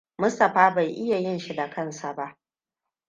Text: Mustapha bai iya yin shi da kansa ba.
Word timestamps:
Mustapha 0.19 0.71
bai 0.75 0.89
iya 0.91 1.17
yin 1.17 1.39
shi 1.39 1.55
da 1.55 1.69
kansa 1.69 2.13
ba. 2.13 2.37